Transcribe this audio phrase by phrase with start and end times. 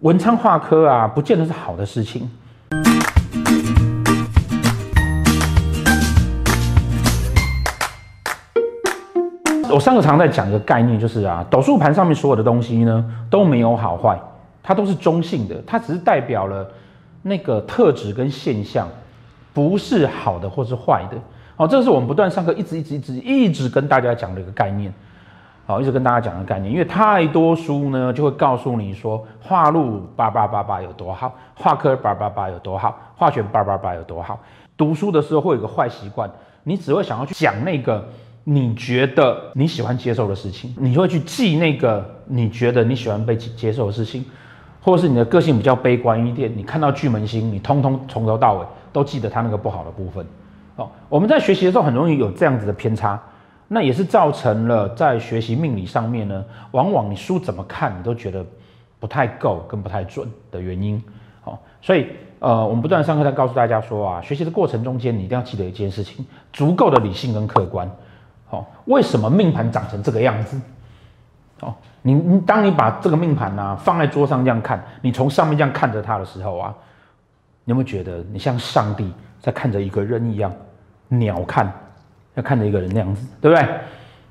[0.00, 2.30] 文昌化科啊，不见得是好的事情。
[9.70, 14.18] 我上个常在讲一个概念，就是啊，斗数盘上面所有的东西呢，都没有好坏，
[14.62, 16.66] 它都是中性的，它只是代表了
[17.20, 18.88] 那个特质跟现象，
[19.52, 21.18] 不是好的或是坏的。
[21.56, 24.90] 好，这是我们不断上课一直一直一直一直跟大家讲的一个概念。
[25.70, 34.36] 好，一直跟大家讲的概念，因为太多书呢，就会告诉你说，化禄八八八八有多好，化科八八八有多好，化权八八八有多好。
[34.76, 36.28] 读书的时候会有个坏习惯，
[36.64, 38.04] 你只会想要去讲那个
[38.42, 44.24] 你觉得你喜欢接受的事情，你就会去记那个你觉得你喜欢被接受的事情，
[44.82, 50.26] 或者是你的个性比较悲观一点，你看到巨门星，你通通从头到尾都记得它那个不好的部分。
[50.74, 53.20] 哦，我们在学习的时候很容易有这样子的偏差。
[53.72, 58.44] 那也是造成了在学习命理上面呢，往往你书怎么看你都觉得
[58.98, 61.00] 不太够跟不太准的原因。
[61.40, 62.08] 好，所以
[62.40, 67.88] 呃，我们不断上课在告诉大家说啊，学习的过程中间你一定要记得一件事情，足够的理性跟客观。
[68.48, 70.60] 好，为什么命盘长成这个样子？
[71.60, 76.74] 哦，你你当你把这个命盘啊放在桌上这样看，你从上面这样看着它的时候啊，
[77.64, 80.52] 你有没有觉得你像上帝在看着一个人一样，
[81.06, 81.72] 鸟看？
[82.34, 83.66] 要看着一个人那样子，对不对？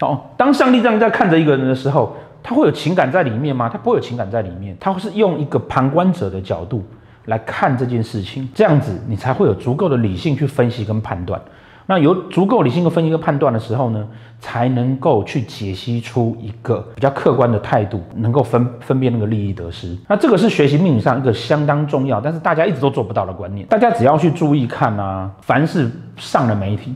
[0.00, 3.68] 哦，当上帝这样在看着一个人的时候，他会有情感在里面吗？
[3.68, 6.84] 他不会有情感在里面，他会是用一个旁观者的角度
[7.26, 11.40] 来看这件事情，这样子你才会有足够的理性去分析跟判断。
[11.86, 14.04] 那有足够理性的分析跟判断的时候呢，
[14.40, 19.96] 才能够去解析出一个比较客观的态度，能够分分辨那个利益得失。
[20.08, 23.66] 那这个是学习命理上一个相当重要，但是大家一直都做不到的观念。
[23.68, 26.94] 大家只要去注意看啊，凡是上了媒体。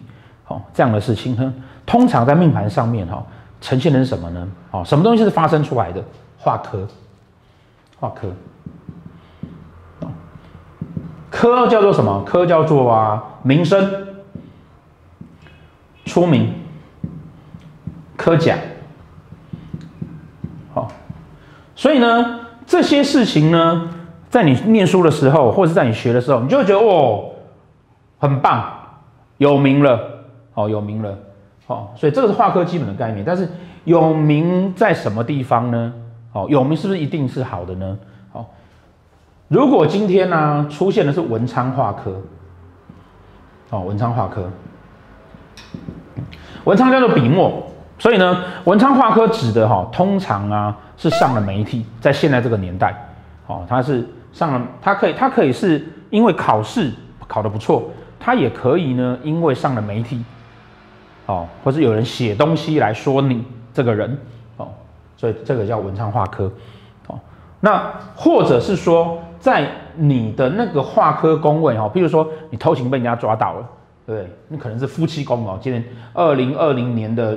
[0.49, 1.53] 哦，这样的事情呢，
[1.85, 3.25] 通常在命盘上面哈，
[3.61, 4.49] 呈现的是什么呢？
[4.71, 6.03] 哦，什么东西是发生出来的？
[6.39, 6.87] 化科，
[7.99, 8.29] 化科，
[11.29, 12.23] 科叫做什么？
[12.25, 14.07] 科叫做啊，名声，
[16.05, 16.55] 出名，
[18.17, 18.57] 科甲。
[20.73, 20.87] 好，
[21.75, 23.91] 所以呢，这些事情呢，
[24.31, 27.31] 在你念书的时候，或者是在你学的时候，你就会觉得哦，
[28.19, 28.65] 很棒，
[29.39, 30.16] 有名了。
[30.57, 31.15] 哦，有名了，
[31.67, 33.23] 哦，所以这个是化科基本的概念。
[33.23, 33.47] 但是
[33.85, 35.93] 有名在什么地方呢？
[36.33, 37.99] 哦，有名是不是一定是好的呢？
[38.33, 38.47] 哦，
[39.49, 42.23] 如果今天呢、出现的是文昌化科，
[43.69, 44.51] 哦，文昌化科，
[46.65, 47.63] 文昌叫做笔墨，
[47.99, 52.95] 所以呢，文昌化科指的哈、哦，通常啊是上了媒体，在现在这个年代，
[53.47, 56.91] 哦，它是上了，它可以，它可以是因为考试
[57.29, 60.25] 考得不错，它也可以呢，因为上了媒体。
[61.27, 63.45] 哦，或是有人写东西来说你
[63.75, 64.17] 这个人，
[64.57, 64.69] 哦，
[65.17, 66.51] 所以这个叫文昌化科，
[67.09, 67.19] 哦，
[67.61, 73.69] 那或者是说在你的那个化科宫位，哦，譬如说你偷情被人家抓到了，
[74.07, 74.31] 对不对？
[74.47, 77.37] 你可能是夫妻宫哦，今年二零二零年的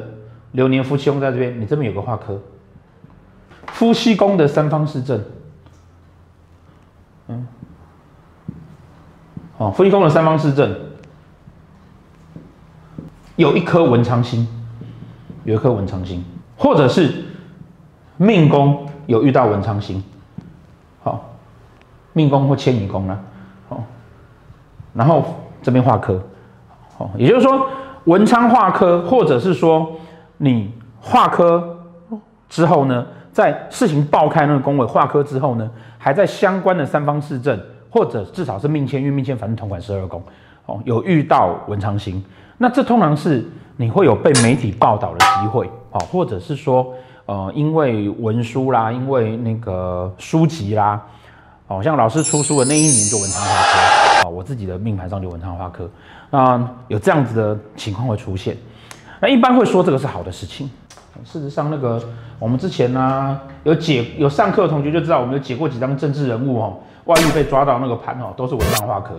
[0.51, 2.39] 流年夫妻宫在这边，你这边有个化科，
[3.67, 5.19] 夫妻宫的三方四正，
[7.27, 7.47] 嗯，
[9.57, 10.88] 哦，夫妻宫的三方四正。
[13.39, 14.45] 有一颗文昌星，
[15.45, 16.22] 有一颗文昌星，
[16.57, 17.23] 或者是
[18.17, 20.03] 命宫有遇到文昌星，
[21.01, 21.23] 好，
[22.11, 23.17] 命宫或迁移宫呢，
[23.69, 23.81] 好，
[24.94, 25.23] 然后
[25.61, 26.22] 这边化科，
[26.97, 27.66] 好，也就是说
[28.03, 29.89] 文昌化科，或者是说
[30.35, 31.79] 你化科
[32.50, 37.57] 之后呢，在事情爆开那个宫位化科之后呢，还在相关的三方四正，
[37.89, 40.21] 或者至少是命迁运命迁，反正统管十二宫，
[40.66, 42.21] 哦，有遇到文昌星。
[42.62, 46.94] 那这通常是你会有被媒体报道的机会，好，或者是说，
[47.25, 51.02] 呃，因为文书啦，因为那个书籍啦，
[51.66, 55.90] 好像老师出书的那一年就文昌化科，啊，我自己的命盘上就文昌化科，
[56.30, 58.58] 那有这样子的情况会出现，
[59.22, 60.69] 那一般会说这个是好的事情。
[61.24, 61.98] 事实上，那个
[62.40, 69.12] 我们之前呢、有解有上课的同学就知道，我们有解过几张政治人物哦，外遇被抓到那个盘哦，都是文昌化科。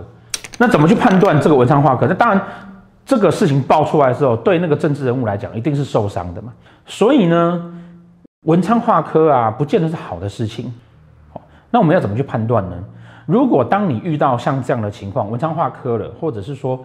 [0.59, 2.07] 那怎么去判断这个文昌化科？
[2.07, 2.39] 那当然。
[3.11, 6.53] 这个事情爆出来之后，对那个政治人物来讲，一定是受伤的嘛。
[6.87, 7.61] 所以呢，
[8.45, 10.73] 文昌化科啊，不见得是好的事情。
[11.73, 12.77] 那我们要怎么去判断呢？
[13.27, 16.79] 如果当你遇到像这样的情况，文昌化科了，或者是说，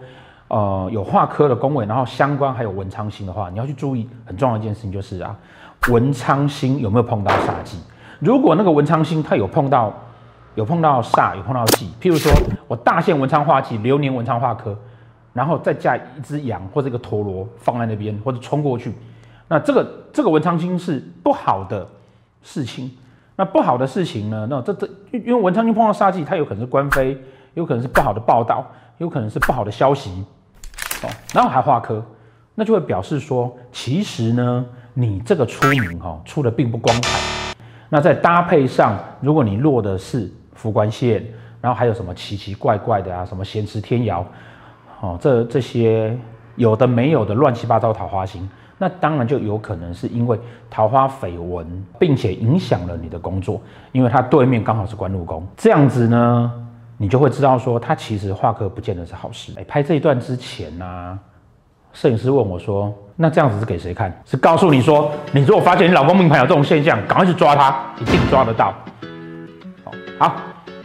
[0.48, 5.32] 呃，有化科的宫位，然后相关还有文昌星的话，你要去注意很重要一件事情，就是啊，
[5.90, 7.78] 文昌星有没有碰到煞忌？
[8.18, 9.94] 如果那个文昌星它有碰到，
[10.56, 12.32] 有碰到煞，有碰到忌，譬如说
[12.66, 14.76] 我大限文昌化忌，流年文昌化科。
[15.36, 18.90] 然后再加一只羊或者一个陀螺放在那边，或者冲过去，
[19.46, 21.86] 那这个这个文昌星是不好的
[22.42, 22.90] 事情，
[23.36, 24.46] 那不好的事情呢？
[24.48, 27.18] 那这这因为文昌星碰到煞忌，它有可能是官非，
[27.52, 28.66] 有可能是不好的报道，
[28.96, 30.24] 有可能是不好的消息
[31.02, 31.10] 哦。
[31.34, 32.02] 然后还化科，
[32.54, 37.20] 那就会表示说，其实呢，你这个出名哈、哦，出的并不光彩。
[37.90, 41.22] 那在搭配上，如果你落的是福官线，
[41.60, 44.26] 然后还有什么奇奇怪怪的啊，什么咸池天姚，
[45.00, 46.16] 哦，这这些
[46.56, 48.48] 有的没有的乱七八糟桃花星。
[48.78, 50.38] 那当然就有可能是因为
[50.68, 51.66] 桃花绯闻，
[51.98, 53.58] 并且影响了你的工作，
[53.90, 56.52] 因为它对面刚好是官禄宫，这样子呢，
[56.98, 59.50] 你就会知道说，它其实画科不见得是好事。
[59.56, 61.18] 哎，拍这一段之前呢、啊，
[61.94, 64.14] 摄影师问我说，那这样子是给谁看？
[64.26, 68.74] 是告诉你说，你如果发现你老公命盘有这种现象，赶快去抓他，一定抓得到。
[70.18, 70.36] 好，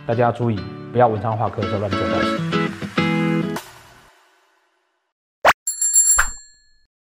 [0.06, 0.58] 大家要注意，
[0.94, 2.61] 不要文昌画科的时候乱做坏事。